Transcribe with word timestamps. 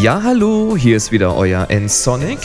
Ja, 0.00 0.20
hallo, 0.22 0.76
hier 0.76 0.96
ist 0.96 1.12
wieder 1.12 1.36
euer 1.36 1.70
N-Sonic. 1.70 2.38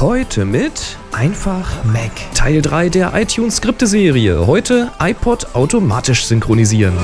Heute 0.00 0.44
mit 0.44 0.98
Einfach 1.12 1.84
Mac. 1.84 2.10
Teil 2.34 2.60
3 2.60 2.88
der 2.90 3.12
iTunes 3.14 3.56
Skripte-Serie. 3.56 4.46
Heute 4.46 4.90
iPod 5.00 5.54
automatisch 5.54 6.26
synchronisieren. 6.26 6.94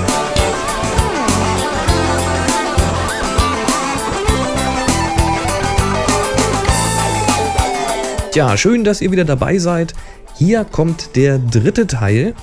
Ja, 8.35 8.57
schön, 8.57 8.85
dass 8.85 9.01
ihr 9.01 9.11
wieder 9.11 9.25
dabei 9.25 9.59
seid. 9.59 9.95
Hier 10.41 10.65
kommt 10.65 11.17
der 11.17 11.39
dritte 11.39 11.87
Teil. 11.87 12.35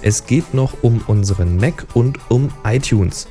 Es 0.00 0.24
geht 0.24 0.54
noch 0.54 0.82
um 0.82 1.04
unseren 1.06 1.58
Mac 1.58 1.86
und 1.92 2.18
um 2.30 2.48
iTunes. 2.64 3.28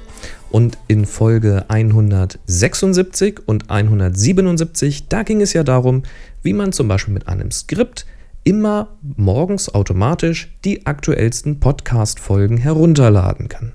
Und 0.52 0.78
in 0.88 1.08
Folge 1.08 1.66
176 1.70 3.40
und 3.48 3.72
177, 3.72 5.08
da 5.08 5.24
ging 5.24 5.42
es 5.42 5.54
ja 5.54 5.64
darum, 5.64 6.04
wie 6.44 6.54
man 6.54 6.72
zum 6.72 6.88
Beispiel 6.88 7.16
mit 7.16 7.28
einem 7.28 7.50
Skript 7.50 8.06
immer 8.44 8.90
morgens 9.02 9.74
automatisch 9.74 10.56
die 10.66 10.86
aktuellsten 10.86 11.60
Podcast-Folgen 11.60 12.58
herunterladen 12.58 13.50
kann. 13.50 13.72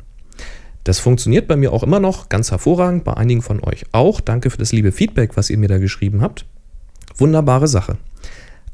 Das 0.84 1.01
funktioniert 1.01 1.48
bei 1.48 1.56
mir 1.56 1.73
auch 1.73 1.82
immer 1.82 1.98
noch 1.98 2.28
ganz 2.28 2.52
hervorragend, 2.52 3.02
bei 3.02 3.15
einigen 3.15 3.42
von 3.42 3.65
euch 3.65 3.84
auch. 3.90 4.20
Danke 4.20 4.51
für 4.51 4.59
das 4.59 4.70
liebe 4.70 4.92
Feedback, 4.92 5.37
was 5.37 5.51
ihr 5.51 5.59
mir 5.59 5.68
da 5.68 5.78
geschrieben 5.78 6.23
habt. 6.23 6.46
Wunderbare 7.16 7.66
Sache. 7.66 7.96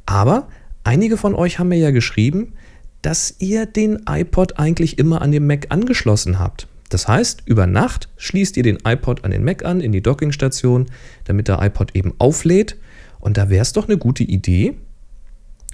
Aber 0.05 0.49
einige 0.85 1.17
von 1.17 1.35
euch 1.35 1.59
haben 1.59 1.69
mir 1.69 1.79
ja 1.79 1.91
geschrieben, 1.91 2.55
dass 3.03 3.35
ihr 3.39 3.67
den 3.67 4.05
iPod 4.09 4.59
eigentlich 4.59 4.99
immer 4.99 5.23
an 5.23 5.33
dem 5.33 5.47
Mac 5.47 5.67
angeschlossen 5.71 6.39
habt. 6.39 6.69
Das 6.89 7.09
heißt, 7.09 7.43
über 7.47 7.67
Nacht 7.67 8.09
schließt 8.17 8.57
ihr 8.57 8.63
den 8.63 8.79
iPod 8.85 9.25
an 9.25 9.31
den 9.31 9.45
Mac 9.45 9.65
an, 9.65 9.81
in 9.81 9.93
die 9.93 10.03
Dockingstation, 10.03 10.87
damit 11.25 11.49
der 11.49 11.61
iPod 11.63 11.97
eben 11.97 12.13
auflädt. 12.19 12.77
Und 13.19 13.39
da 13.39 13.49
wäre 13.49 13.63
es 13.63 13.73
doch 13.73 13.89
eine 13.89 13.97
gute 13.97 14.25
Idee, 14.25 14.75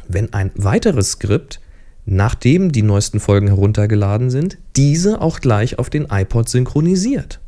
wenn 0.06 0.32
ein 0.32 0.52
weiteres 0.54 1.12
Skript, 1.12 1.60
nachdem 2.06 2.72
die 2.72 2.82
neuesten 2.82 3.20
Folgen 3.20 3.48
heruntergeladen 3.48 4.30
sind, 4.30 4.58
diese 4.76 5.20
auch 5.20 5.40
gleich 5.40 5.78
auf 5.78 5.90
den 5.90 6.06
iPod 6.10 6.48
synchronisiert. 6.48 7.40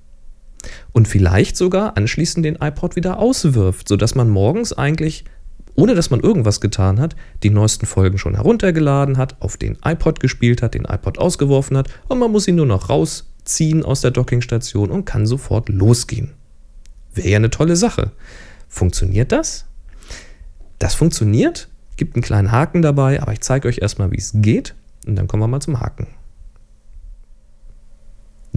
Und 0.93 1.09
vielleicht 1.09 1.57
sogar 1.57 1.97
anschließend 1.97 2.45
den 2.45 2.57
iPod 2.57 2.97
wieder 2.97 3.19
auswirft, 3.19 3.89
sodass 3.89 4.15
man 4.15 4.29
morgens 4.29 4.73
eigentlich, 4.73 5.25
ohne 5.75 5.95
dass 5.95 6.11
man 6.11 6.21
irgendwas 6.21 6.61
getan 6.61 7.01
hat, 7.01 7.17
die 7.43 7.51
neuesten 7.51 7.87
Folgen 7.87 8.19
schon 8.19 8.35
heruntergeladen 8.35 9.19
hat, 9.19 9.37
auf 9.41 9.57
den 9.57 9.79
iPod 9.85 10.21
gespielt 10.21 10.63
hat, 10.63 10.75
den 10.75 10.85
iPod 10.85 11.19
ausgeworfen 11.19 11.77
hat 11.77 11.89
und 12.09 12.19
man 12.19 12.31
muss 12.31 12.49
ihn 12.49 12.57
nur 12.57 12.67
noch 12.67 12.89
raus 12.89 13.31
ziehen 13.45 13.85
aus 13.85 14.01
der 14.01 14.11
Dockingstation 14.11 14.91
und 14.91 15.05
kann 15.05 15.27
sofort 15.27 15.69
losgehen. 15.69 16.33
Wäre 17.15 17.29
ja 17.29 17.37
eine 17.37 17.51
tolle 17.51 17.77
Sache. 17.77 18.13
Funktioniert 18.69 19.33
das? 19.33 19.67
Das 20.79 20.95
funktioniert, 20.95 21.69
gibt 21.97 22.15
einen 22.15 22.23
kleinen 22.23 22.53
Haken 22.53 22.83
dabei, 22.83 23.21
aber 23.21 23.33
ich 23.33 23.41
zeige 23.41 23.69
euch 23.69 23.79
erstmal, 23.79 24.13
wie 24.13 24.19
es 24.19 24.33
geht 24.35 24.75
und 25.07 25.17
dann 25.17 25.27
kommen 25.27 25.43
wir 25.43 25.49
mal 25.49 25.61
zum 25.61 25.81
Haken. 25.81 26.07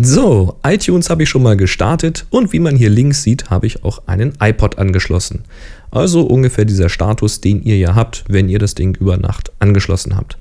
So, 0.06 0.58
iTunes 0.64 1.09
habe 1.09 1.23
ich 1.23 1.30
schon 1.30 1.44
mal 1.44 1.56
gestartet 1.56 2.26
und 2.30 2.52
wie 2.52 2.59
man 2.59 2.76
hier 2.76 2.90
links 2.90 3.23
sieht, 3.23 3.50
habe 3.50 3.68
ich 3.68 3.86
auch 3.86 4.02
einen 4.06 4.34
iPod 4.42 4.78
angeschlossen. 4.78 5.45
Also 5.92 6.23
ungefähr 6.23 6.66
dieser 6.66 6.90
Status, 6.90 7.40
den 7.40 7.64
ihr 7.64 7.78
ja 7.78 7.95
habt, 7.95 8.26
wenn 8.28 8.50
ihr 8.50 8.60
das 8.60 8.76
Ding 8.76 8.98
über 9.00 9.16
Nacht 9.16 9.54
angeschlossen 9.60 10.18
habt. 10.18 10.38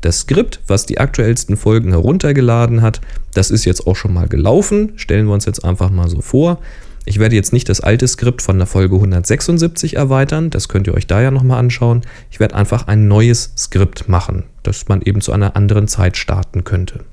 Das 0.00 0.18
Skript, 0.18 0.58
was 0.66 0.84
die 0.84 0.98
aktuellsten 0.98 1.56
Folgen 1.56 1.90
heruntergeladen 1.90 2.82
hat, 2.82 3.00
das 3.34 3.52
ist 3.52 3.64
jetzt 3.64 3.86
auch 3.86 3.94
schon 3.94 4.12
mal 4.12 4.26
gelaufen. 4.26 4.94
Stellen 4.96 5.26
wir 5.26 5.34
uns 5.34 5.44
jetzt 5.44 5.64
einfach 5.64 5.90
mal 5.90 6.08
so 6.08 6.20
vor. 6.20 6.58
Ich 7.04 7.20
werde 7.20 7.36
jetzt 7.36 7.52
nicht 7.52 7.68
das 7.68 7.80
alte 7.80 8.08
Skript 8.08 8.42
von 8.42 8.58
der 8.58 8.66
Folge 8.66 8.96
176 8.96 9.94
erweitern, 9.94 10.50
das 10.50 10.68
könnt 10.68 10.88
ihr 10.88 10.94
euch 10.94 11.06
da 11.06 11.22
ja 11.22 11.30
nochmal 11.30 11.60
anschauen. 11.60 12.02
Ich 12.32 12.40
werde 12.40 12.56
einfach 12.56 12.88
ein 12.88 13.06
neues 13.06 13.52
Skript 13.56 14.08
machen, 14.08 14.42
das 14.64 14.88
man 14.88 15.02
eben 15.02 15.20
zu 15.20 15.30
einer 15.30 15.54
anderen 15.54 15.86
Zeit 15.86 16.16
starten 16.16 16.64
könnte. 16.64 17.04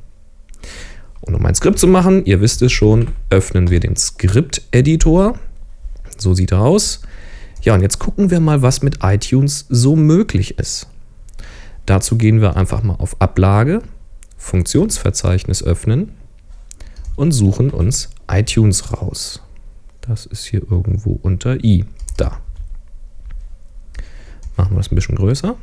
Und 1.22 1.36
um 1.36 1.46
ein 1.46 1.56
Skript 1.56 1.80
zu 1.80 1.88
machen, 1.88 2.26
ihr 2.26 2.42
wisst 2.42 2.62
es 2.62 2.72
schon, 2.72 3.10
öffnen 3.30 3.70
wir 3.70 3.80
den 3.80 3.96
Skript-Editor. 3.96 5.38
So 6.18 6.34
sieht 6.34 6.52
er 6.52 6.62
aus. 6.62 7.02
Ja, 7.62 7.76
und 7.76 7.82
jetzt 7.82 8.00
gucken 8.00 8.32
wir 8.32 8.40
mal, 8.40 8.62
was 8.62 8.82
mit 8.82 9.00
iTunes 9.04 9.66
so 9.70 9.96
möglich 9.96 10.58
ist. 10.58 10.88
Dazu 11.86 12.18
gehen 12.18 12.42
wir 12.42 12.56
einfach 12.58 12.84
mal 12.84 12.96
auf 12.96 13.20
Ablage, 13.22 13.82
Funktionsverzeichnis 14.38 15.64
öffnen 15.64 16.12
und 17.16 17.32
suchen 17.32 17.70
uns 17.70 18.10
iTunes 18.30 18.94
raus. 18.94 19.42
Das 20.02 20.26
ist 20.26 20.46
hier 20.46 20.64
irgendwo 20.72 21.20
unter 21.22 21.64
i. 21.64 21.86
Da. 22.18 22.40
Machen 24.58 24.76
wir 24.76 24.80
es 24.80 24.92
ein 24.92 24.96
bisschen 24.96 25.16
größer. 25.16 25.56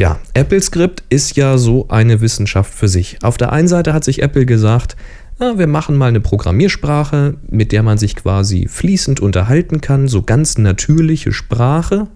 Ja, 0.00 0.18
Apple 0.32 0.62
Script 0.62 1.02
ist 1.10 1.36
ja 1.36 1.58
so 1.58 1.86
eine 1.88 2.22
Wissenschaft 2.22 2.72
für 2.72 2.88
sich. 2.88 3.18
Auf 3.20 3.36
der 3.36 3.52
einen 3.52 3.68
Seite 3.68 3.92
hat 3.92 4.02
sich 4.02 4.22
Apple 4.22 4.46
gesagt, 4.46 4.96
na, 5.38 5.58
wir 5.58 5.66
machen 5.66 5.94
mal 5.94 6.06
eine 6.06 6.22
Programmiersprache, 6.22 7.34
mit 7.50 7.70
der 7.70 7.82
man 7.82 7.98
sich 7.98 8.16
quasi 8.16 8.66
fließend 8.66 9.20
unterhalten 9.20 9.82
kann, 9.82 10.08
so 10.08 10.22
ganz 10.22 10.56
natürliche 10.56 11.32
Sprache, 11.32 12.06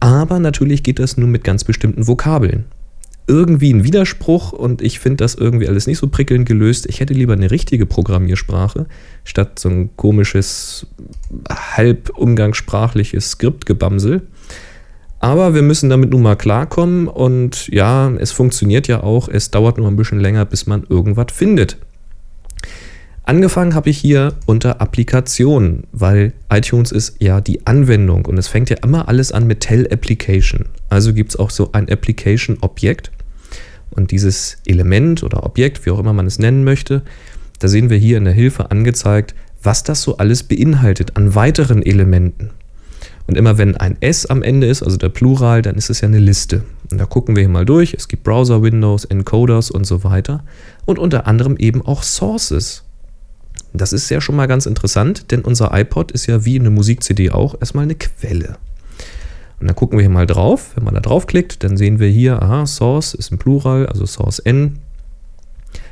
aber 0.00 0.40
natürlich 0.40 0.82
geht 0.82 0.98
das 0.98 1.16
nur 1.16 1.28
mit 1.28 1.44
ganz 1.44 1.62
bestimmten 1.62 2.08
Vokabeln. 2.08 2.64
Irgendwie 3.28 3.72
ein 3.72 3.84
Widerspruch 3.84 4.52
und 4.52 4.82
ich 4.82 4.98
finde 4.98 5.18
das 5.18 5.36
irgendwie 5.36 5.68
alles 5.68 5.86
nicht 5.86 5.98
so 5.98 6.08
prickelnd 6.08 6.46
gelöst. 6.46 6.84
Ich 6.86 6.98
hätte 6.98 7.14
lieber 7.14 7.34
eine 7.34 7.52
richtige 7.52 7.86
Programmiersprache 7.86 8.86
statt 9.22 9.60
so 9.60 9.68
ein 9.68 9.96
komisches, 9.96 10.88
halb 11.48 12.10
umgangssprachliches 12.18 13.30
Skriptgebamsel. 13.30 14.22
Aber 15.24 15.54
wir 15.54 15.62
müssen 15.62 15.88
damit 15.88 16.10
nun 16.10 16.20
mal 16.20 16.36
klarkommen 16.36 17.08
und 17.08 17.68
ja, 17.68 18.12
es 18.18 18.30
funktioniert 18.30 18.88
ja 18.88 19.02
auch. 19.02 19.26
Es 19.26 19.50
dauert 19.50 19.78
nur 19.78 19.88
ein 19.88 19.96
bisschen 19.96 20.20
länger, 20.20 20.44
bis 20.44 20.66
man 20.66 20.84
irgendwas 20.86 21.28
findet. 21.32 21.78
Angefangen 23.22 23.74
habe 23.74 23.88
ich 23.88 23.96
hier 23.96 24.34
unter 24.44 24.82
Applikationen, 24.82 25.84
weil 25.92 26.34
iTunes 26.52 26.92
ist 26.92 27.22
ja 27.22 27.40
die 27.40 27.66
Anwendung 27.66 28.26
und 28.26 28.36
es 28.36 28.48
fängt 28.48 28.68
ja 28.68 28.76
immer 28.82 29.08
alles 29.08 29.32
an 29.32 29.46
mit 29.46 29.60
Tell 29.60 29.88
Application. 29.90 30.66
Also 30.90 31.14
gibt 31.14 31.30
es 31.30 31.38
auch 31.38 31.48
so 31.48 31.72
ein 31.72 31.88
Application-Objekt 31.88 33.10
und 33.92 34.10
dieses 34.10 34.58
Element 34.66 35.22
oder 35.22 35.44
Objekt, 35.44 35.86
wie 35.86 35.90
auch 35.90 36.00
immer 36.00 36.12
man 36.12 36.26
es 36.26 36.38
nennen 36.38 36.64
möchte, 36.64 37.00
da 37.60 37.68
sehen 37.68 37.88
wir 37.88 37.96
hier 37.96 38.18
in 38.18 38.24
der 38.24 38.34
Hilfe 38.34 38.70
angezeigt, 38.70 39.34
was 39.62 39.84
das 39.84 40.02
so 40.02 40.18
alles 40.18 40.42
beinhaltet 40.42 41.16
an 41.16 41.34
weiteren 41.34 41.82
Elementen. 41.82 42.50
Und 43.26 43.38
immer 43.38 43.56
wenn 43.56 43.76
ein 43.76 43.96
S 44.00 44.26
am 44.26 44.42
Ende 44.42 44.66
ist, 44.66 44.82
also 44.82 44.96
der 44.96 45.08
Plural, 45.08 45.62
dann 45.62 45.76
ist 45.76 45.88
es 45.88 46.02
ja 46.02 46.08
eine 46.08 46.18
Liste. 46.18 46.62
Und 46.90 46.98
da 46.98 47.06
gucken 47.06 47.34
wir 47.36 47.42
hier 47.42 47.50
mal 47.50 47.64
durch. 47.64 47.94
Es 47.94 48.08
gibt 48.08 48.22
Browser-Windows, 48.24 49.06
Encoders 49.06 49.70
und 49.70 49.86
so 49.86 50.04
weiter. 50.04 50.44
Und 50.84 50.98
unter 50.98 51.26
anderem 51.26 51.56
eben 51.56 51.80
auch 51.80 52.02
Sources. 52.02 52.84
Das 53.72 53.92
ist 53.92 54.10
ja 54.10 54.20
schon 54.20 54.36
mal 54.36 54.46
ganz 54.46 54.66
interessant, 54.66 55.30
denn 55.32 55.40
unser 55.40 55.76
iPod 55.76 56.12
ist 56.12 56.26
ja 56.26 56.44
wie 56.44 56.60
eine 56.60 56.70
Musik-CD 56.70 57.30
auch 57.30 57.56
erstmal 57.58 57.84
eine 57.84 57.94
Quelle. 57.94 58.58
Und 59.58 59.68
dann 59.68 59.76
gucken 59.76 59.98
wir 59.98 60.02
hier 60.02 60.10
mal 60.10 60.26
drauf. 60.26 60.72
Wenn 60.74 60.84
man 60.84 60.94
da 60.94 61.00
draufklickt, 61.00 61.64
dann 61.64 61.76
sehen 61.76 61.98
wir 61.98 62.08
hier, 62.08 62.42
aha, 62.42 62.66
Source 62.66 63.14
ist 63.14 63.32
ein 63.32 63.38
Plural, 63.38 63.86
also 63.86 64.04
Source 64.04 64.38
N. 64.40 64.78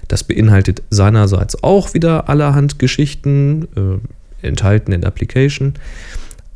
Das 0.09 0.25
beinhaltet 0.25 0.83
seinerseits 0.91 1.63
auch 1.63 1.95
wieder 1.95 2.29
allerhand 2.29 2.79
Geschichten, 2.79 3.69
äh, 4.43 4.47
enthalten 4.47 4.93
in 4.93 5.01
der 5.01 5.09
Application. 5.09 5.75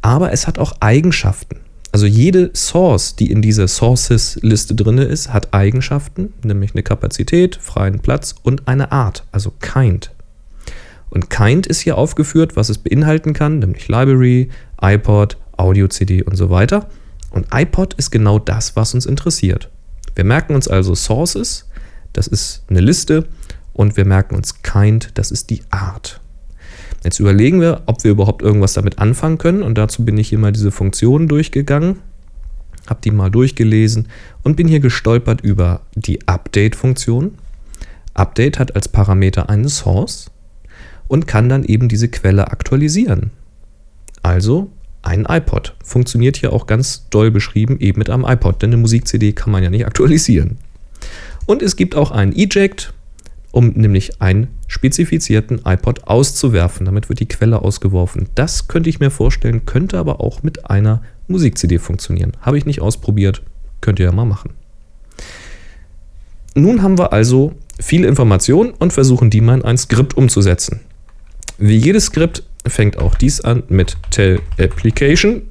Aber 0.07 0.31
es 0.31 0.47
hat 0.47 0.61
auch 0.61 0.75
Eigenschaften. 0.79 1.57
Also 1.91 2.07
jede 2.07 2.53
Source, 2.55 3.17
die 3.17 3.29
in 3.29 3.43
dieser 3.43 3.67
Sources-Liste 3.67 4.77
drin 4.77 4.99
ist, 4.99 5.33
hat 5.33 5.53
Eigenschaften, 5.53 6.33
nämlich 6.45 6.75
eine 6.75 6.85
Kapazität, 6.85 7.57
freien 7.57 7.99
Platz 7.99 8.37
und 8.45 8.69
eine 8.69 8.93
Art, 8.93 9.25
also 9.33 9.51
Kind. 9.61 10.13
Und 11.11 11.29
Kind 11.29 11.67
ist 11.67 11.81
hier 11.81 11.99
aufgeführt, 11.99 12.55
was 12.55 12.69
es 12.69 12.79
beinhalten 12.79 13.33
kann, 13.33 13.59
nämlich 13.59 13.89
Library, 13.89 14.49
iPod, 14.81 15.39
Audio-CD 15.57 16.23
und 16.23 16.37
so 16.37 16.51
weiter. 16.51 16.89
Und 17.31 17.49
iPod 17.53 17.95
ist 17.95 18.13
genau 18.13 18.39
das, 18.39 18.77
was 18.77 18.95
uns 18.95 19.07
interessiert. 19.07 19.71
Wir 20.15 20.23
merken 20.23 20.55
uns 20.55 20.69
also 20.69 20.95
Sources, 20.95 21.69
das 22.13 22.29
ist 22.29 22.63
eine 22.69 22.81
Liste, 22.81 23.27
und 23.73 23.97
wir 23.97 24.05
merken 24.05 24.37
uns 24.37 24.63
Kind, 24.63 25.11
das 25.15 25.33
ist 25.33 25.51
die 25.51 25.63
Art. 25.71 26.21
Jetzt 27.05 27.21
überlegen 27.21 27.61
wir, 27.61 27.83
ob 27.87 28.05
wir 28.05 28.11
überhaupt 28.11 28.43
irgendwas 28.43 28.75
damit 28.75 28.99
anfangen 28.99 29.39
können. 29.39 29.63
Und 29.63 29.79
dazu 29.79 30.05
bin 30.05 30.19
ich 30.19 30.29
hier 30.29 30.39
mal 30.39 30.53
diese 30.53 30.71
Funktionen 30.71 31.29
durchgegangen, 31.29 32.01
habe 32.89 33.01
die 33.05 33.11
mal 33.11 33.31
durchgelesen 33.31 34.09
und 34.43 34.57
bin 34.57 34.69
hier 34.69 34.81
gestolpert 34.81 35.41
über 35.41 35.83
die 35.95 36.27
Update-Funktion. 36.27 37.35
Update 38.15 38.59
hat 38.59 38.75
als 38.75 38.89
Parameter 38.89 39.49
eine 39.49 39.69
Source 39.69 40.31
und 41.09 41.27
kann 41.27 41.49
dann 41.49 41.65
eben 41.65 41.89
diese 41.89 42.09
Quelle 42.09 42.51
aktualisieren. 42.51 43.31
Also 44.23 44.71
ein 45.03 45.25
iPod. 45.29 45.77
Funktioniert 45.85 46.37
hier 46.37 46.53
auch 46.53 46.67
ganz 46.67 47.09
doll 47.11 47.31
beschrieben, 47.31 47.79
eben 47.79 47.99
mit 47.99 48.11
einem 48.11 48.25
iPod, 48.25 48.61
denn 48.61 48.71
eine 48.71 48.79
Musik-CD 48.79 49.33
kann 49.33 49.53
man 49.53 49.63
ja 49.63 49.71
nicht 49.71 49.87
aktualisieren. 49.87 50.59
Und 51.47 51.63
es 51.63 51.77
gibt 51.77 51.95
auch 51.95 52.11
einen 52.11 52.33
Eject, 52.33 52.93
um 53.57 53.69
nämlich 53.69 54.21
einen 54.21 54.49
spezifizierten 54.67 55.63
iPod 55.65 56.07
auszuwerfen. 56.07 56.85
Damit 56.85 57.09
wird 57.09 57.21
die 57.21 57.29
Quelle 57.29 57.63
ausgeworfen. 57.63 58.29
Das 58.35 58.69
könnte 58.69 58.91
ich 58.91 59.01
mir 59.01 59.11
vorstellen, 59.11 59.65
könnte 59.65 59.97
aber 59.97 60.21
auch 60.21 60.43
mit 60.43 60.69
einer 60.69 61.01
Musik-CD 61.27 61.79
funktionieren. 61.79 62.33
Habe 62.43 62.59
ich 62.59 62.67
nicht 62.67 62.83
ausprobiert, 62.83 63.41
könnt 63.81 63.99
ihr 63.99 64.05
ja 64.05 64.13
mal 64.13 64.27
machen. 64.27 64.51
Nun 66.55 66.83
haben 66.83 66.99
wir 66.99 67.15
also 67.15 67.55
viele 67.81 68.07
Informationen 68.09 68.73
und 68.73 68.93
versuchen 68.93 69.31
die 69.31 69.41
mal 69.41 69.55
in 69.55 69.65
ein 69.65 69.79
Skript 69.79 70.15
umzusetzen. 70.19 70.81
Wie 71.57 71.79
jedes 71.79 72.05
Skript 72.07 72.43
fängt 72.67 72.99
auch 72.99 73.15
dies 73.15 73.41
an 73.41 73.63
mit 73.71 73.97
Tell 74.11 74.39
Application. 74.59 75.49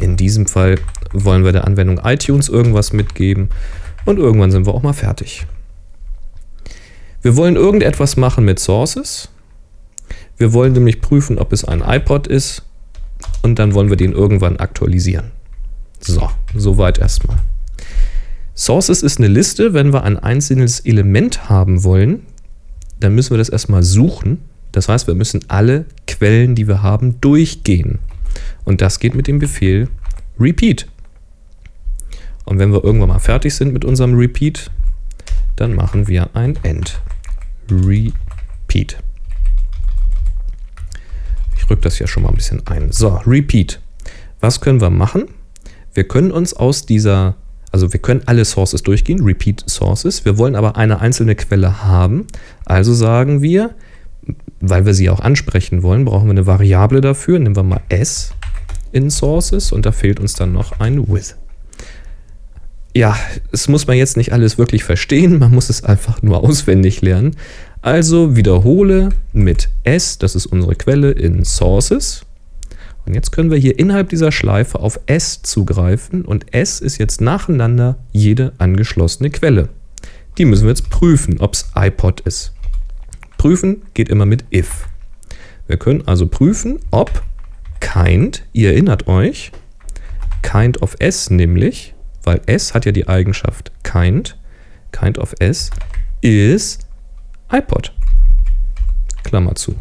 In 0.00 0.16
diesem 0.16 0.46
Fall 0.46 0.80
wollen 1.12 1.44
wir 1.44 1.52
der 1.52 1.64
Anwendung 1.64 2.00
iTunes 2.02 2.48
irgendwas 2.48 2.92
mitgeben 2.92 3.50
und 4.04 4.18
irgendwann 4.18 4.50
sind 4.50 4.66
wir 4.66 4.74
auch 4.74 4.82
mal 4.82 4.94
fertig. 4.94 5.46
Wir 7.22 7.36
wollen 7.36 7.56
irgendetwas 7.56 8.16
machen 8.16 8.44
mit 8.44 8.58
Sources. 8.58 9.28
Wir 10.38 10.52
wollen 10.52 10.72
nämlich 10.72 11.00
prüfen, 11.02 11.38
ob 11.38 11.52
es 11.52 11.64
ein 11.64 11.82
iPod 11.82 12.26
ist 12.26 12.62
und 13.42 13.58
dann 13.58 13.74
wollen 13.74 13.90
wir 13.90 13.96
den 13.96 14.12
irgendwann 14.12 14.56
aktualisieren. 14.56 15.32
So, 16.00 16.30
soweit 16.54 16.98
erstmal. 16.98 17.36
Sources 18.54 19.02
ist 19.02 19.18
eine 19.18 19.28
Liste, 19.28 19.74
wenn 19.74 19.92
wir 19.92 20.04
ein 20.04 20.18
einzelnes 20.18 20.80
Element 20.80 21.50
haben 21.50 21.84
wollen, 21.84 22.26
dann 23.00 23.14
müssen 23.14 23.30
wir 23.30 23.38
das 23.38 23.48
erstmal 23.48 23.82
suchen. 23.82 24.38
Das 24.72 24.88
heißt, 24.88 25.06
wir 25.06 25.14
müssen 25.14 25.40
alle 25.48 25.86
Quellen, 26.06 26.54
die 26.54 26.68
wir 26.68 26.82
haben, 26.82 27.20
durchgehen. 27.20 27.98
Und 28.64 28.80
das 28.80 28.98
geht 28.98 29.14
mit 29.14 29.26
dem 29.26 29.38
Befehl 29.38 29.88
repeat. 30.38 30.86
Und 32.44 32.58
wenn 32.58 32.72
wir 32.72 32.82
irgendwann 32.82 33.08
mal 33.08 33.18
fertig 33.18 33.54
sind 33.54 33.72
mit 33.72 33.84
unserem 33.84 34.14
repeat, 34.14 34.70
dann 35.56 35.74
machen 35.74 36.08
wir 36.08 36.34
ein 36.34 36.56
end. 36.62 37.00
Repeat. 37.70 38.98
Ich 41.56 41.68
rücke 41.68 41.82
das 41.82 41.98
ja 41.98 42.06
schon 42.06 42.22
mal 42.22 42.30
ein 42.30 42.34
bisschen 42.34 42.66
ein. 42.66 42.90
So, 42.92 43.20
repeat. 43.26 43.80
Was 44.40 44.60
können 44.60 44.80
wir 44.80 44.90
machen? 44.90 45.26
Wir 45.92 46.06
können 46.06 46.30
uns 46.30 46.54
aus 46.54 46.86
dieser, 46.86 47.36
also 47.72 47.92
wir 47.92 48.00
können 48.00 48.22
alle 48.26 48.44
Sources 48.44 48.82
durchgehen, 48.82 49.22
repeat 49.22 49.64
Sources. 49.68 50.24
Wir 50.24 50.38
wollen 50.38 50.56
aber 50.56 50.76
eine 50.76 51.00
einzelne 51.00 51.34
Quelle 51.34 51.84
haben. 51.84 52.26
Also 52.64 52.94
sagen 52.94 53.42
wir, 53.42 53.74
weil 54.60 54.86
wir 54.86 54.94
sie 54.94 55.10
auch 55.10 55.20
ansprechen 55.20 55.82
wollen, 55.82 56.04
brauchen 56.04 56.26
wir 56.26 56.32
eine 56.32 56.46
Variable 56.46 57.00
dafür. 57.00 57.38
Nehmen 57.38 57.56
wir 57.56 57.62
mal 57.62 57.82
s 57.88 58.32
in 58.92 59.10
Sources 59.10 59.72
und 59.72 59.86
da 59.86 59.92
fehlt 59.92 60.20
uns 60.20 60.34
dann 60.34 60.52
noch 60.52 60.80
ein 60.80 61.08
with. 61.08 61.36
Ja, 62.94 63.16
es 63.52 63.68
muss 63.68 63.86
man 63.86 63.96
jetzt 63.96 64.16
nicht 64.16 64.32
alles 64.32 64.58
wirklich 64.58 64.82
verstehen, 64.82 65.38
man 65.38 65.52
muss 65.52 65.70
es 65.70 65.84
einfach 65.84 66.22
nur 66.22 66.42
auswendig 66.42 67.02
lernen. 67.02 67.36
Also 67.82 68.36
wiederhole 68.36 69.10
mit 69.32 69.68
s, 69.84 70.18
das 70.18 70.34
ist 70.34 70.46
unsere 70.46 70.74
Quelle 70.74 71.12
in 71.12 71.44
Sources. 71.44 72.26
Und 73.06 73.14
jetzt 73.14 73.30
können 73.30 73.50
wir 73.50 73.58
hier 73.58 73.78
innerhalb 73.78 74.08
dieser 74.08 74.32
Schleife 74.32 74.80
auf 74.80 75.00
s 75.06 75.40
zugreifen 75.42 76.24
und 76.24 76.52
s 76.52 76.80
ist 76.80 76.98
jetzt 76.98 77.20
nacheinander 77.20 77.96
jede 78.12 78.52
angeschlossene 78.58 79.30
Quelle. 79.30 79.68
Die 80.36 80.44
müssen 80.44 80.64
wir 80.64 80.70
jetzt 80.70 80.90
prüfen, 80.90 81.40
ob 81.40 81.54
es 81.54 81.70
iPod 81.76 82.20
ist. 82.20 82.52
Prüfen 83.38 83.82
geht 83.94 84.08
immer 84.08 84.26
mit 84.26 84.44
if. 84.52 84.86
Wir 85.66 85.76
können 85.76 86.06
also 86.06 86.26
prüfen, 86.26 86.80
ob 86.90 87.22
kind, 87.80 88.42
ihr 88.52 88.70
erinnert 88.72 89.06
euch, 89.06 89.52
kind 90.42 90.82
of 90.82 90.96
s 90.98 91.30
nämlich, 91.30 91.94
weil 92.22 92.40
s 92.46 92.74
hat 92.74 92.84
ja 92.84 92.92
die 92.92 93.08
Eigenschaft 93.08 93.72
kind, 93.82 94.36
kind 94.92 95.18
of 95.18 95.34
s 95.38 95.70
ist 96.20 96.86
iPod. 97.50 97.92
Klammer 99.22 99.54
zu. 99.54 99.74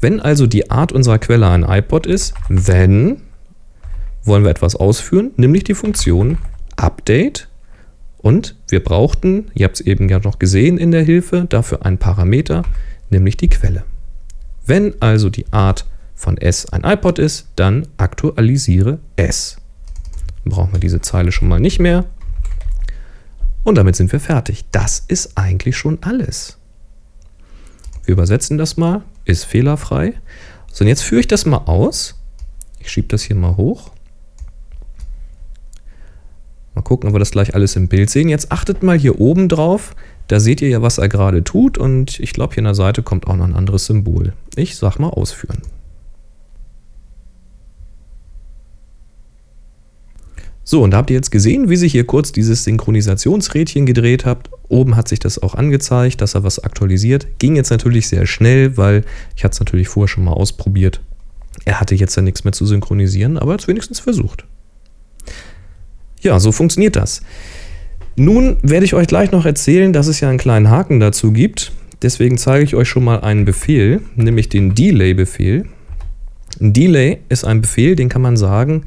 Wenn 0.00 0.20
also 0.20 0.46
die 0.46 0.70
Art 0.70 0.92
unserer 0.92 1.18
Quelle 1.18 1.48
ein 1.48 1.64
iPod 1.64 2.06
ist, 2.06 2.34
then 2.48 3.22
wollen 4.22 4.44
wir 4.44 4.50
etwas 4.50 4.76
ausführen, 4.76 5.32
nämlich 5.36 5.64
die 5.64 5.74
Funktion 5.74 6.38
update. 6.76 7.48
Und 8.18 8.56
wir 8.68 8.82
brauchten, 8.82 9.50
ihr 9.54 9.64
habt 9.64 9.80
es 9.80 9.86
eben 9.86 10.08
ja 10.08 10.18
noch 10.18 10.38
gesehen 10.38 10.78
in 10.78 10.90
der 10.90 11.02
Hilfe, 11.02 11.46
dafür 11.48 11.84
einen 11.84 11.98
Parameter, 11.98 12.62
nämlich 13.10 13.36
die 13.36 13.48
Quelle. 13.48 13.84
Wenn 14.66 15.00
also 15.00 15.30
die 15.30 15.46
Art 15.52 15.86
von 16.14 16.36
S 16.36 16.70
ein 16.72 16.84
iPod 16.84 17.18
ist, 17.18 17.48
dann 17.56 17.86
aktualisiere 17.96 18.98
S. 19.16 19.56
Brauchen 20.48 20.72
wir 20.72 20.80
diese 20.80 21.00
Zeile 21.00 21.32
schon 21.32 21.48
mal 21.48 21.60
nicht 21.60 21.78
mehr. 21.78 22.04
Und 23.64 23.76
damit 23.76 23.96
sind 23.96 24.12
wir 24.12 24.20
fertig. 24.20 24.64
Das 24.70 25.04
ist 25.08 25.36
eigentlich 25.36 25.76
schon 25.76 25.98
alles. 26.02 26.58
Wir 28.04 28.14
übersetzen 28.14 28.56
das 28.56 28.76
mal, 28.76 29.02
ist 29.26 29.44
fehlerfrei. 29.44 30.14
So, 30.72 30.84
und 30.84 30.88
jetzt 30.88 31.02
führe 31.02 31.20
ich 31.20 31.28
das 31.28 31.44
mal 31.44 31.58
aus. 31.58 32.14
Ich 32.80 32.90
schiebe 32.90 33.08
das 33.08 33.22
hier 33.22 33.36
mal 33.36 33.56
hoch. 33.56 33.90
Mal 36.74 36.82
gucken, 36.82 37.08
ob 37.08 37.14
wir 37.14 37.18
das 37.18 37.32
gleich 37.32 37.54
alles 37.54 37.76
im 37.76 37.88
Bild 37.88 38.08
sehen. 38.08 38.28
Jetzt 38.28 38.52
achtet 38.52 38.82
mal 38.82 38.96
hier 38.96 39.20
oben 39.20 39.48
drauf. 39.48 39.94
Da 40.28 40.40
seht 40.40 40.62
ihr 40.62 40.68
ja, 40.68 40.80
was 40.80 40.98
er 40.98 41.08
gerade 41.08 41.44
tut. 41.44 41.76
Und 41.76 42.20
ich 42.20 42.32
glaube, 42.32 42.54
hier 42.54 42.62
an 42.62 42.66
der 42.66 42.74
Seite 42.74 43.02
kommt 43.02 43.26
auch 43.26 43.36
noch 43.36 43.44
ein 43.44 43.54
anderes 43.54 43.86
Symbol. 43.86 44.32
Ich 44.56 44.76
sag 44.76 44.98
mal 44.98 45.08
ausführen. 45.08 45.60
So, 50.70 50.82
und 50.82 50.90
da 50.90 50.98
habt 50.98 51.08
ihr 51.08 51.16
jetzt 51.16 51.30
gesehen, 51.30 51.70
wie 51.70 51.76
sich 51.76 51.92
hier 51.92 52.04
kurz 52.04 52.30
dieses 52.30 52.64
Synchronisationsrädchen 52.64 53.86
gedreht 53.86 54.26
hat. 54.26 54.50
Oben 54.68 54.96
hat 54.96 55.08
sich 55.08 55.18
das 55.18 55.42
auch 55.42 55.54
angezeigt, 55.54 56.20
dass 56.20 56.34
er 56.34 56.44
was 56.44 56.62
aktualisiert. 56.62 57.26
Ging 57.38 57.56
jetzt 57.56 57.70
natürlich 57.70 58.06
sehr 58.06 58.26
schnell, 58.26 58.76
weil 58.76 59.02
ich 59.34 59.44
hatte 59.44 59.54
es 59.54 59.60
natürlich 59.60 59.88
vorher 59.88 60.08
schon 60.08 60.24
mal 60.24 60.34
ausprobiert. 60.34 61.00
Er 61.64 61.80
hatte 61.80 61.94
jetzt 61.94 62.16
ja 62.16 62.22
nichts 62.22 62.44
mehr 62.44 62.52
zu 62.52 62.66
synchronisieren, 62.66 63.38
aber 63.38 63.52
er 63.52 63.54
hat 63.54 63.62
es 63.62 63.68
wenigstens 63.68 63.98
versucht. 63.98 64.44
Ja, 66.20 66.38
so 66.38 66.52
funktioniert 66.52 66.96
das. 66.96 67.22
Nun 68.16 68.58
werde 68.60 68.84
ich 68.84 68.92
euch 68.92 69.06
gleich 69.06 69.32
noch 69.32 69.46
erzählen, 69.46 69.94
dass 69.94 70.06
es 70.06 70.20
ja 70.20 70.28
einen 70.28 70.36
kleinen 70.36 70.68
Haken 70.68 71.00
dazu 71.00 71.32
gibt. 71.32 71.72
Deswegen 72.02 72.36
zeige 72.36 72.64
ich 72.64 72.74
euch 72.74 72.90
schon 72.90 73.04
mal 73.04 73.20
einen 73.22 73.46
Befehl, 73.46 74.02
nämlich 74.16 74.50
den 74.50 74.74
Delay-Befehl. 74.74 75.64
Ein 76.60 76.74
Delay 76.74 77.20
ist 77.30 77.44
ein 77.44 77.62
Befehl, 77.62 77.96
den 77.96 78.10
kann 78.10 78.20
man 78.20 78.36
sagen, 78.36 78.84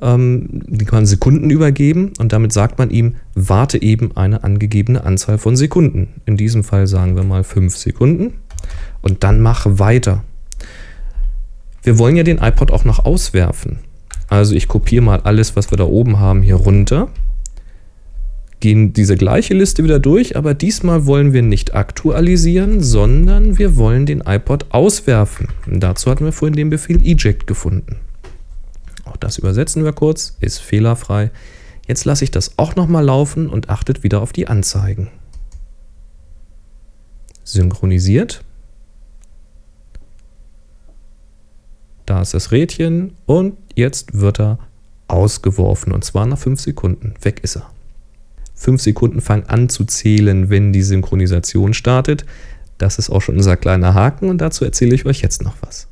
ähm, 0.00 0.48
die 0.66 0.84
kann 0.84 0.98
man 0.98 1.06
Sekunden 1.06 1.50
übergeben 1.50 2.12
und 2.18 2.32
damit 2.32 2.52
sagt 2.52 2.78
man 2.78 2.90
ihm, 2.90 3.16
warte 3.34 3.80
eben 3.80 4.16
eine 4.16 4.44
angegebene 4.44 5.04
Anzahl 5.04 5.38
von 5.38 5.56
Sekunden. 5.56 6.08
In 6.26 6.36
diesem 6.36 6.64
Fall 6.64 6.86
sagen 6.86 7.16
wir 7.16 7.24
mal 7.24 7.44
5 7.44 7.76
Sekunden 7.76 8.34
und 9.02 9.24
dann 9.24 9.40
mach 9.40 9.66
weiter. 9.66 10.24
Wir 11.82 11.98
wollen 11.98 12.16
ja 12.16 12.22
den 12.22 12.38
iPod 12.38 12.70
auch 12.70 12.84
noch 12.84 13.04
auswerfen. 13.04 13.78
Also 14.28 14.54
ich 14.54 14.68
kopiere 14.68 15.02
mal 15.02 15.20
alles, 15.20 15.56
was 15.56 15.70
wir 15.72 15.78
da 15.78 15.84
oben 15.84 16.18
haben, 16.18 16.42
hier 16.42 16.56
runter. 16.56 17.08
Gehen 18.60 18.92
diese 18.92 19.16
gleiche 19.16 19.54
Liste 19.54 19.82
wieder 19.84 19.98
durch, 19.98 20.36
aber 20.36 20.52
diesmal 20.52 21.06
wollen 21.06 21.32
wir 21.32 21.40
nicht 21.40 21.74
aktualisieren, 21.74 22.82
sondern 22.82 23.58
wir 23.58 23.76
wollen 23.76 24.04
den 24.04 24.20
iPod 24.20 24.66
auswerfen. 24.68 25.48
Und 25.66 25.80
dazu 25.80 26.10
hatten 26.10 26.26
wir 26.26 26.32
vorhin 26.32 26.54
den 26.54 26.68
Befehl 26.68 27.00
eject 27.02 27.46
gefunden. 27.46 27.96
Das 29.20 29.38
übersetzen 29.38 29.84
wir 29.84 29.92
kurz, 29.92 30.36
ist 30.40 30.58
fehlerfrei. 30.58 31.30
Jetzt 31.86 32.04
lasse 32.04 32.24
ich 32.24 32.30
das 32.30 32.58
auch 32.58 32.76
nochmal 32.76 33.04
laufen 33.04 33.48
und 33.48 33.68
achtet 33.68 34.02
wieder 34.02 34.22
auf 34.22 34.32
die 34.32 34.48
Anzeigen. 34.48 35.10
Synchronisiert. 37.44 38.44
Da 42.06 42.22
ist 42.22 42.34
das 42.34 42.50
Rädchen 42.50 43.16
und 43.26 43.56
jetzt 43.74 44.18
wird 44.18 44.40
er 44.40 44.58
ausgeworfen 45.08 45.92
und 45.92 46.04
zwar 46.04 46.26
nach 46.26 46.38
5 46.38 46.60
Sekunden. 46.60 47.14
Weg 47.22 47.44
ist 47.44 47.56
er. 47.56 47.70
5 48.54 48.80
Sekunden 48.80 49.20
fangen 49.20 49.48
an 49.48 49.68
zu 49.68 49.84
zählen, 49.84 50.50
wenn 50.50 50.72
die 50.72 50.82
Synchronisation 50.82 51.74
startet. 51.74 52.24
Das 52.78 52.98
ist 52.98 53.10
auch 53.10 53.20
schon 53.20 53.36
unser 53.36 53.56
kleiner 53.56 53.94
Haken 53.94 54.28
und 54.28 54.38
dazu 54.38 54.64
erzähle 54.64 54.94
ich 54.94 55.06
euch 55.06 55.20
jetzt 55.20 55.42
noch 55.42 55.56
was. 55.60 55.88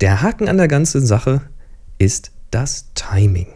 Der 0.00 0.22
Haken 0.22 0.48
an 0.48 0.56
der 0.56 0.68
ganzen 0.68 1.04
Sache 1.04 1.42
ist 1.98 2.32
das 2.50 2.90
Timing. 2.94 3.46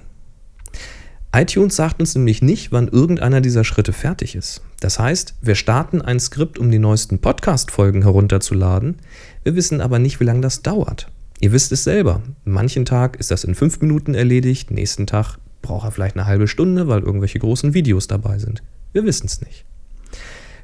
iTunes 1.34 1.74
sagt 1.74 1.98
uns 1.98 2.14
nämlich 2.14 2.42
nicht, 2.42 2.70
wann 2.70 2.86
irgendeiner 2.86 3.40
dieser 3.40 3.64
Schritte 3.64 3.92
fertig 3.92 4.36
ist. 4.36 4.62
Das 4.78 5.00
heißt, 5.00 5.34
wir 5.42 5.56
starten 5.56 6.00
ein 6.00 6.20
Skript, 6.20 6.60
um 6.60 6.70
die 6.70 6.78
neuesten 6.78 7.18
Podcast-Folgen 7.18 8.02
herunterzuladen. 8.02 8.98
Wir 9.42 9.56
wissen 9.56 9.80
aber 9.80 9.98
nicht, 9.98 10.20
wie 10.20 10.24
lange 10.24 10.42
das 10.42 10.62
dauert. 10.62 11.08
Ihr 11.40 11.50
wisst 11.50 11.72
es 11.72 11.82
selber. 11.82 12.22
Manchen 12.44 12.84
Tag 12.84 13.16
ist 13.16 13.32
das 13.32 13.42
in 13.42 13.56
fünf 13.56 13.80
Minuten 13.80 14.14
erledigt, 14.14 14.70
nächsten 14.70 15.08
Tag 15.08 15.38
braucht 15.60 15.88
er 15.88 15.90
vielleicht 15.90 16.16
eine 16.16 16.26
halbe 16.26 16.46
Stunde, 16.46 16.86
weil 16.86 17.02
irgendwelche 17.02 17.40
großen 17.40 17.74
Videos 17.74 18.06
dabei 18.06 18.38
sind. 18.38 18.62
Wir 18.92 19.04
wissen 19.04 19.26
es 19.26 19.40
nicht. 19.40 19.64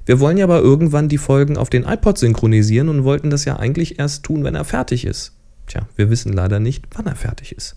Wir 0.07 0.21
wollen 0.21 0.37
ja 0.37 0.45
aber 0.45 0.61
irgendwann 0.61 1.09
die 1.09 1.19
Folgen 1.19 1.57
auf 1.57 1.71
den 1.71 1.83
iPod 1.83 2.17
synchronisieren 2.17 2.89
und 2.89 3.03
wollten 3.03 3.31
das 3.31 3.45
ja 3.45 3.57
eigentlich 3.57 3.99
erst 3.99 4.23
tun, 4.23 4.45
wenn 4.45 4.55
er 4.55 4.65
fertig 4.65 5.05
ist. 5.05 5.33
Tja, 5.67 5.89
wir 5.97 6.11
wissen 6.11 6.33
leider 6.33 6.61
nicht, 6.61 6.85
wann 6.95 7.07
er 7.07 7.17
fertig 7.17 7.53
ist. 7.53 7.75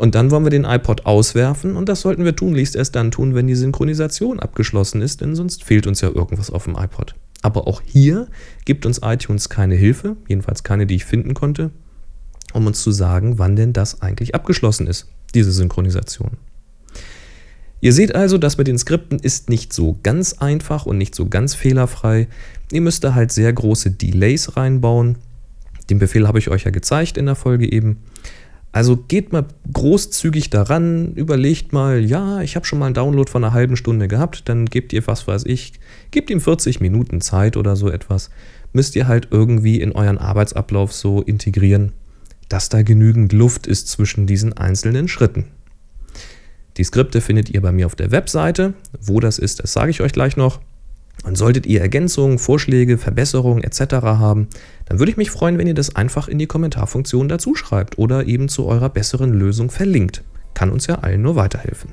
Und 0.00 0.14
dann 0.14 0.30
wollen 0.30 0.44
wir 0.44 0.50
den 0.50 0.64
iPod 0.64 1.04
auswerfen 1.04 1.76
und 1.76 1.90
das 1.90 2.00
sollten 2.00 2.24
wir 2.24 2.34
tunlichst 2.34 2.74
erst 2.74 2.96
dann 2.96 3.10
tun, 3.10 3.34
wenn 3.34 3.46
die 3.46 3.54
Synchronisation 3.54 4.40
abgeschlossen 4.40 5.02
ist, 5.02 5.20
denn 5.20 5.36
sonst 5.36 5.62
fehlt 5.62 5.86
uns 5.86 6.00
ja 6.00 6.08
irgendwas 6.08 6.50
auf 6.50 6.64
dem 6.64 6.74
iPod. 6.74 7.14
Aber 7.42 7.68
auch 7.68 7.82
hier 7.84 8.26
gibt 8.64 8.86
uns 8.86 9.02
iTunes 9.04 9.50
keine 9.50 9.74
Hilfe, 9.74 10.16
jedenfalls 10.26 10.62
keine, 10.62 10.86
die 10.86 10.94
ich 10.94 11.04
finden 11.04 11.34
konnte, 11.34 11.70
um 12.54 12.66
uns 12.66 12.82
zu 12.82 12.92
sagen, 12.92 13.38
wann 13.38 13.56
denn 13.56 13.74
das 13.74 14.00
eigentlich 14.00 14.34
abgeschlossen 14.34 14.86
ist, 14.86 15.06
diese 15.34 15.52
Synchronisation. 15.52 16.38
Ihr 17.82 17.92
seht 17.92 18.14
also, 18.14 18.38
das 18.38 18.56
mit 18.56 18.68
den 18.68 18.78
Skripten 18.78 19.18
ist 19.18 19.50
nicht 19.50 19.74
so 19.74 19.98
ganz 20.02 20.32
einfach 20.32 20.86
und 20.86 20.96
nicht 20.96 21.14
so 21.14 21.28
ganz 21.28 21.54
fehlerfrei. 21.54 22.26
Ihr 22.72 22.80
müsst 22.80 23.04
da 23.04 23.14
halt 23.14 23.32
sehr 23.32 23.52
große 23.52 23.90
Delays 23.90 24.56
reinbauen. 24.56 25.18
Den 25.90 25.98
Befehl 25.98 26.26
habe 26.26 26.38
ich 26.38 26.48
euch 26.48 26.64
ja 26.64 26.70
gezeigt 26.70 27.18
in 27.18 27.26
der 27.26 27.34
Folge 27.34 27.70
eben. 27.70 27.98
Also 28.72 28.96
geht 28.96 29.32
mal 29.32 29.46
großzügig 29.72 30.50
daran, 30.50 31.14
überlegt 31.14 31.72
mal, 31.72 32.04
ja, 32.04 32.40
ich 32.40 32.54
habe 32.54 32.66
schon 32.66 32.78
mal 32.78 32.86
einen 32.86 32.94
Download 32.94 33.28
von 33.30 33.42
einer 33.42 33.52
halben 33.52 33.76
Stunde 33.76 34.06
gehabt, 34.06 34.48
dann 34.48 34.66
gebt 34.66 34.92
ihr, 34.92 35.04
was 35.08 35.26
weiß 35.26 35.44
ich, 35.46 35.72
gebt 36.12 36.30
ihm 36.30 36.40
40 36.40 36.80
Minuten 36.80 37.20
Zeit 37.20 37.56
oder 37.56 37.74
so 37.74 37.90
etwas. 37.90 38.30
Müsst 38.72 38.94
ihr 38.94 39.08
halt 39.08 39.28
irgendwie 39.32 39.80
in 39.80 39.92
euren 39.92 40.18
Arbeitsablauf 40.18 40.92
so 40.92 41.20
integrieren, 41.20 41.92
dass 42.48 42.68
da 42.68 42.82
genügend 42.82 43.32
Luft 43.32 43.66
ist 43.66 43.88
zwischen 43.88 44.26
diesen 44.26 44.52
einzelnen 44.52 45.08
Schritten. 45.08 45.46
Die 46.76 46.84
Skripte 46.84 47.20
findet 47.20 47.50
ihr 47.50 47.60
bei 47.60 47.72
mir 47.72 47.86
auf 47.86 47.96
der 47.96 48.12
Webseite. 48.12 48.74
Wo 49.00 49.18
das 49.18 49.38
ist, 49.38 49.62
das 49.62 49.72
sage 49.72 49.90
ich 49.90 50.00
euch 50.00 50.12
gleich 50.12 50.36
noch. 50.36 50.60
Und 51.24 51.36
solltet 51.36 51.66
ihr 51.66 51.80
Ergänzungen, 51.80 52.38
Vorschläge, 52.38 52.96
Verbesserungen 52.96 53.62
etc. 53.62 53.80
haben, 54.02 54.48
dann 54.86 54.98
würde 54.98 55.12
ich 55.12 55.18
mich 55.18 55.30
freuen, 55.30 55.58
wenn 55.58 55.66
ihr 55.66 55.74
das 55.74 55.96
einfach 55.96 56.28
in 56.28 56.38
die 56.38 56.46
Kommentarfunktion 56.46 57.28
dazu 57.28 57.54
schreibt 57.54 57.98
oder 57.98 58.26
eben 58.26 58.48
zu 58.48 58.66
eurer 58.66 58.88
besseren 58.88 59.32
Lösung 59.32 59.70
verlinkt. 59.70 60.22
Kann 60.54 60.70
uns 60.70 60.86
ja 60.86 60.96
allen 60.96 61.22
nur 61.22 61.36
weiterhelfen. 61.36 61.90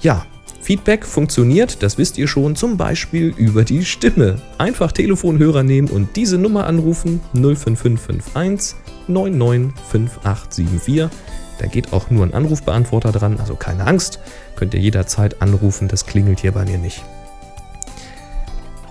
Ja, 0.00 0.26
Feedback 0.60 1.04
funktioniert, 1.04 1.82
das 1.82 1.98
wisst 1.98 2.16
ihr 2.16 2.26
schon, 2.26 2.56
zum 2.56 2.78
Beispiel 2.78 3.34
über 3.36 3.64
die 3.64 3.84
Stimme. 3.84 4.36
Einfach 4.56 4.92
Telefonhörer 4.92 5.62
nehmen 5.62 5.88
und 5.88 6.16
diese 6.16 6.38
Nummer 6.38 6.66
anrufen 6.66 7.20
05551 7.34 8.76
995874. 9.06 11.10
Da 11.58 11.66
geht 11.66 11.92
auch 11.92 12.10
nur 12.10 12.24
ein 12.24 12.34
Anrufbeantworter 12.34 13.12
dran, 13.12 13.38
also 13.38 13.56
keine 13.56 13.86
Angst, 13.86 14.20
könnt 14.56 14.74
ihr 14.74 14.80
jederzeit 14.80 15.42
anrufen, 15.42 15.86
das 15.86 16.06
klingelt 16.06 16.40
hier 16.40 16.52
bei 16.52 16.64
mir 16.64 16.78
nicht. 16.78 17.04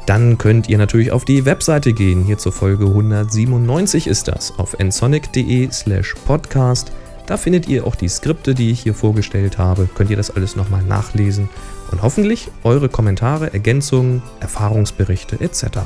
Dann 0.06 0.38
könnt 0.38 0.68
ihr 0.68 0.78
natürlich 0.78 1.12
auf 1.12 1.24
die 1.24 1.46
Webseite 1.46 1.94
gehen. 1.94 2.24
Hier 2.26 2.38
zur 2.38 2.52
Folge 2.52 2.86
197 2.86 4.08
ist 4.08 4.28
das. 4.28 4.58
Auf 4.60 4.78
nsonic.de 4.78 5.72
slash 5.72 6.16
podcast. 6.26 6.92
Da 7.26 7.38
findet 7.38 7.70
ihr 7.70 7.88
auch 7.88 7.96
die 7.96 8.10
Skripte, 8.10 8.54
die 8.54 8.72
ich 8.72 8.82
hier 8.82 8.94
vorgestellt 8.94 9.58
habe. 9.58 9.88
Könnt 9.96 10.10
ihr 10.10 10.18
das 10.18 10.30
alles 10.32 10.58
nochmal 10.58 10.84
nachlesen 10.84 11.48
und 11.92 12.02
hoffentlich 12.02 12.50
eure 12.64 12.90
Kommentare, 12.90 13.54
Ergänzungen, 13.54 14.22
Erfahrungsberichte 14.42 15.40
etc. 15.40 15.80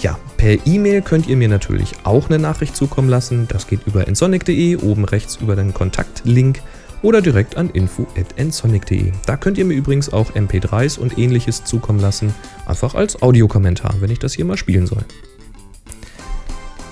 Ja, 0.00 0.18
per 0.36 0.66
E-Mail 0.66 1.02
könnt 1.02 1.28
ihr 1.28 1.36
mir 1.36 1.48
natürlich 1.48 1.92
auch 2.02 2.28
eine 2.28 2.40
Nachricht 2.40 2.74
zukommen 2.74 3.08
lassen. 3.08 3.46
Das 3.48 3.68
geht 3.68 3.86
über 3.86 4.10
nsonic.de, 4.10 4.76
oben 4.78 5.04
rechts 5.04 5.36
über 5.36 5.54
den 5.54 5.72
Kontaktlink 5.72 6.60
oder 7.02 7.20
direkt 7.20 7.56
an 7.56 7.70
info.nsonic.de. 7.70 9.12
Da 9.26 9.36
könnt 9.36 9.58
ihr 9.58 9.64
mir 9.64 9.74
übrigens 9.74 10.12
auch 10.12 10.32
MP3s 10.32 10.98
und 10.98 11.18
ähnliches 11.18 11.64
zukommen 11.64 12.00
lassen, 12.00 12.34
einfach 12.66 12.94
als 12.94 13.22
Audiokommentar, 13.22 13.94
wenn 14.00 14.10
ich 14.10 14.18
das 14.18 14.34
hier 14.34 14.44
mal 14.44 14.56
spielen 14.56 14.86
soll. 14.86 15.04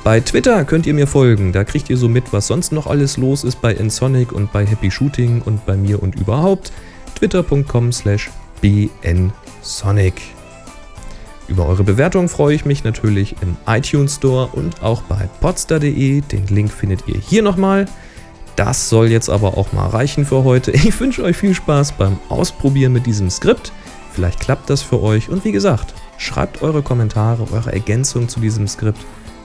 Bei 0.04 0.20
Twitter 0.20 0.66
könnt 0.66 0.86
ihr 0.86 0.92
mir 0.92 1.06
folgen, 1.06 1.52
da 1.52 1.64
kriegt 1.64 1.88
ihr 1.88 1.96
so 1.96 2.10
mit, 2.10 2.32
was 2.32 2.46
sonst 2.46 2.72
noch 2.72 2.86
alles 2.86 3.16
los 3.16 3.42
ist 3.42 3.62
bei 3.62 3.72
nsonic 3.72 4.32
und 4.32 4.52
bei 4.52 4.66
Happy 4.66 4.90
Shooting 4.90 5.40
und 5.42 5.64
bei 5.64 5.76
mir 5.76 6.02
und 6.02 6.14
überhaupt. 6.16 6.72
twitter.com 7.14 7.90
slash 7.90 8.30
bnsonic. 8.60 10.20
Über 11.48 11.66
eure 11.66 11.84
Bewertung 11.84 12.28
freue 12.28 12.54
ich 12.54 12.64
mich 12.64 12.84
natürlich 12.84 13.36
im 13.42 13.56
iTunes 13.66 14.16
Store 14.16 14.48
und 14.52 14.82
auch 14.82 15.02
bei 15.02 15.28
podster.de. 15.40 16.20
Den 16.20 16.46
Link 16.48 16.70
findet 16.70 17.06
ihr 17.06 17.18
hier 17.18 17.42
nochmal. 17.42 17.86
Das 18.56 18.88
soll 18.88 19.10
jetzt 19.10 19.28
aber 19.28 19.58
auch 19.58 19.72
mal 19.72 19.88
reichen 19.88 20.24
für 20.24 20.44
heute. 20.44 20.70
Ich 20.72 20.98
wünsche 21.00 21.24
euch 21.24 21.36
viel 21.36 21.54
Spaß 21.54 21.92
beim 21.92 22.18
Ausprobieren 22.28 22.92
mit 22.92 23.06
diesem 23.06 23.30
Skript. 23.30 23.72
Vielleicht 24.12 24.40
klappt 24.40 24.70
das 24.70 24.82
für 24.82 25.02
euch. 25.02 25.28
Und 25.28 25.44
wie 25.44 25.52
gesagt, 25.52 25.94
schreibt 26.18 26.62
eure 26.62 26.82
Kommentare, 26.82 27.46
eure 27.52 27.72
Ergänzungen 27.72 28.28
zu 28.28 28.40
diesem 28.40 28.68
Skript 28.68 29.00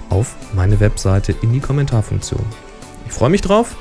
auf 0.09 0.35
meine 0.53 0.79
Webseite 0.79 1.35
in 1.41 1.53
die 1.53 1.59
Kommentarfunktion. 1.59 2.45
Ich 3.07 3.13
freue 3.13 3.29
mich 3.29 3.41
drauf. 3.41 3.75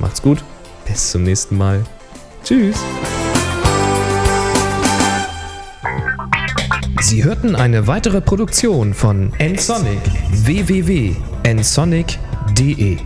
Macht's 0.00 0.22
gut. 0.22 0.42
Bis 0.86 1.12
zum 1.12 1.22
nächsten 1.22 1.56
Mal. 1.56 1.84
Tschüss. 2.42 2.76
Sie 7.00 7.24
hörten 7.24 7.54
eine 7.54 7.86
weitere 7.86 8.20
Produktion 8.20 8.92
von 8.94 9.32
nsonic 9.38 10.00
www.nsonic.de 10.30 12.98